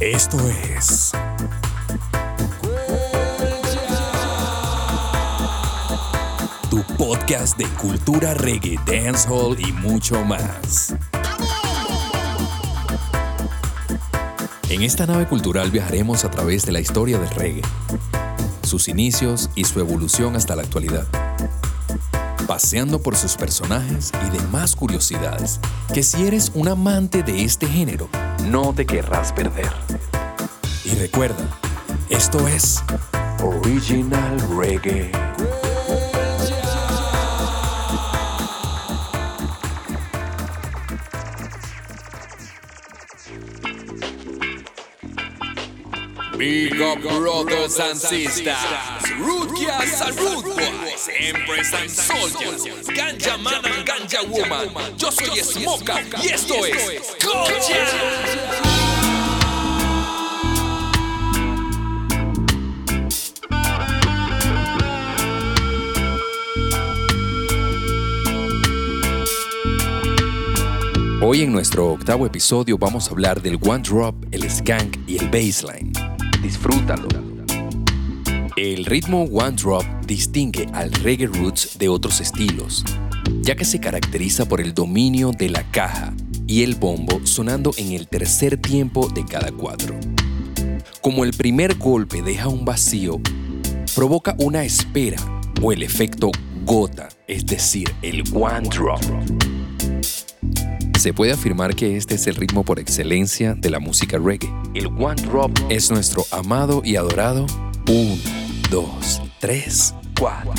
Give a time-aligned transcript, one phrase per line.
[0.00, 1.12] Esto es.
[6.70, 10.94] Tu podcast de cultura reggae, dancehall y mucho más.
[14.70, 17.62] En esta nave cultural viajaremos a través de la historia del reggae,
[18.62, 21.27] sus inicios y su evolución hasta la actualidad
[22.48, 25.60] paseando por sus personajes y demás curiosidades
[25.92, 28.08] que si eres un amante de este género,
[28.46, 29.70] no te querrás perder.
[30.82, 31.46] Y recuerda,
[32.08, 32.82] esto es
[33.42, 35.12] Original Reggae.
[46.38, 48.54] Big up brothers and sisters,
[49.18, 54.96] root girls and root boys, empress and soldiers, ganja man and ganja woman.
[54.96, 58.68] Yo soy Smoka y esto es Gotcha.
[71.20, 75.26] Hoy en nuestro octavo episodio vamos a hablar del one drop, el skank y el
[75.26, 75.97] baseline.
[76.42, 77.08] Disfrútalo.
[78.56, 82.84] El ritmo one drop distingue al reggae roots de otros estilos,
[83.42, 86.14] ya que se caracteriza por el dominio de la caja
[86.46, 89.94] y el bombo sonando en el tercer tiempo de cada cuatro.
[91.00, 93.20] Como el primer golpe deja un vacío,
[93.94, 95.18] provoca una espera
[95.60, 96.30] o el efecto
[96.64, 99.00] gota, es decir, el one drop.
[100.98, 104.52] Se puede afirmar que este es el ritmo por excelencia de la música reggae.
[104.74, 107.46] El One Drop es nuestro amado y adorado
[107.88, 108.16] 1,
[108.68, 110.52] 2, 3, 4.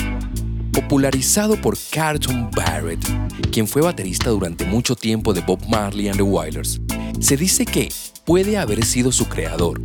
[0.72, 3.06] Popularizado por Carlton Barrett,
[3.52, 6.80] quien fue baterista durante mucho tiempo de Bob Marley and the Wailers,
[7.20, 7.90] se dice que
[8.24, 9.82] puede haber sido su creador,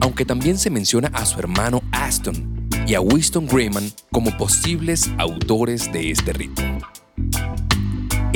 [0.00, 5.90] aunque también se menciona a su hermano Aston y a Winston Grayman como posibles autores
[5.92, 6.78] de este ritmo.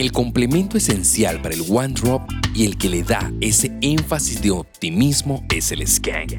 [0.00, 2.22] El complemento esencial para el one drop
[2.54, 6.32] y el que le da ese énfasis de optimismo es el skank.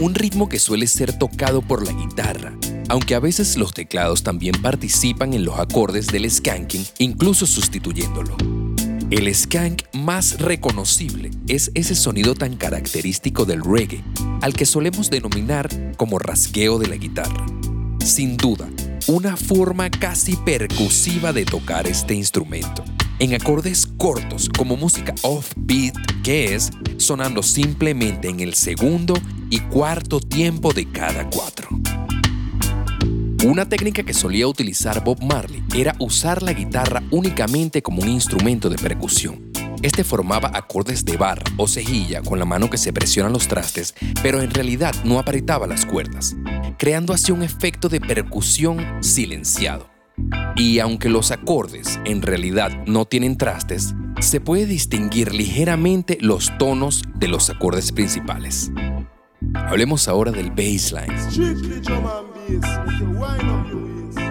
[0.00, 2.56] Un ritmo que suele ser tocado por la guitarra,
[2.88, 8.34] aunque a veces los teclados también participan en los acordes del skanking, incluso sustituyéndolo.
[9.10, 14.02] El skank más reconocible es ese sonido tan característico del reggae,
[14.40, 17.44] al que solemos denominar como rasgueo de la guitarra.
[18.02, 18.66] Sin duda,
[19.08, 22.84] una forma casi percusiva de tocar este instrumento.
[23.18, 29.14] En acordes cortos como música off-beat que es sonando simplemente en el segundo
[29.48, 31.68] y cuarto tiempo de cada cuatro.
[33.46, 38.68] Una técnica que solía utilizar Bob Marley era usar la guitarra únicamente como un instrumento
[38.68, 39.50] de percusión.
[39.80, 43.94] Este formaba acordes de barra o cejilla con la mano que se presiona los trastes,
[44.22, 46.34] pero en realidad no apretaba las cuerdas,
[46.76, 49.88] creando así un efecto de percusión silenciado.
[50.56, 57.02] Y aunque los acordes en realidad no tienen trastes, se puede distinguir ligeramente los tonos
[57.14, 58.72] de los acordes principales.
[59.54, 61.14] Hablemos ahora del bassline.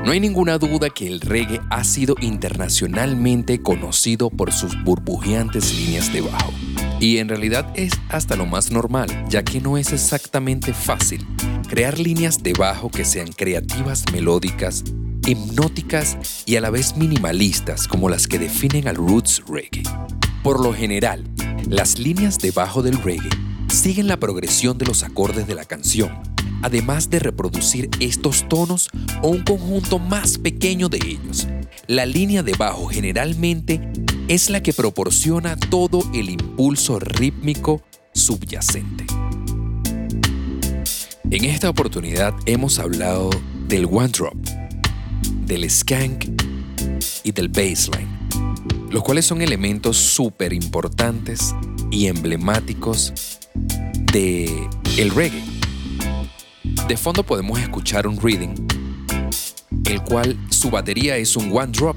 [0.04, 6.12] No hay ninguna duda que el reggae ha sido internacionalmente conocido por sus burbujeantes líneas
[6.12, 6.54] de bajo.
[7.00, 11.26] Y en realidad es hasta lo más normal, ya que no es exactamente fácil
[11.68, 14.84] crear líneas de bajo que sean creativas, melódicas,
[15.28, 19.84] hipnóticas y a la vez minimalistas como las que definen al roots reggae.
[20.44, 21.26] Por lo general,
[21.70, 23.30] las líneas de bajo del reggae
[23.68, 26.10] siguen la progresión de los acordes de la canción,
[26.64, 28.90] además de reproducir estos tonos
[29.22, 31.48] o un conjunto más pequeño de ellos.
[31.88, 33.92] La línea de bajo generalmente
[34.28, 37.82] es la que proporciona todo el impulso rítmico
[38.14, 39.06] subyacente.
[41.30, 43.30] En esta oportunidad hemos hablado
[43.68, 44.36] del one drop,
[45.46, 46.26] del skank
[47.24, 48.10] y del baseline,
[48.90, 51.56] los cuales son elementos súper importantes
[51.90, 53.14] y emblemáticos
[54.12, 55.44] de el reggae.
[56.90, 58.56] De fondo podemos escuchar un reading,
[59.86, 61.96] el cual su batería es un one drop,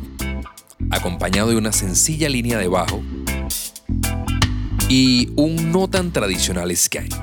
[0.90, 3.02] acompañado de una sencilla línea de bajo
[4.88, 7.14] y un no tan tradicional skank.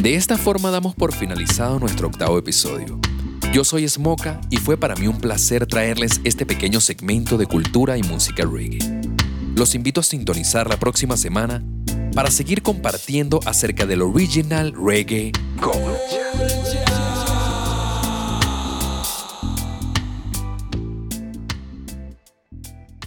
[0.00, 3.00] De esta forma damos por finalizado nuestro octavo episodio.
[3.52, 7.98] Yo soy Smoka y fue para mí un placer traerles este pequeño segmento de cultura
[7.98, 8.78] y música reggae.
[9.54, 11.62] Los invito a sintonizar la próxima semana
[12.14, 16.91] para seguir compartiendo acerca del original reggae gold.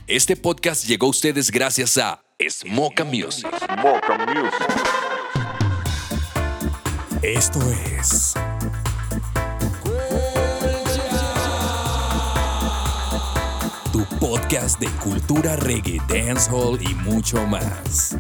[0.08, 3.48] Este podcast llegó a ustedes gracias a Smoka Music.
[7.24, 7.60] Esto
[7.98, 8.36] es.
[13.92, 18.16] Tu podcast de cultura reggae, dancehall y mucho más.